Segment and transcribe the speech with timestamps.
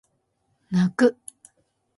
[0.73, 1.15] 泣く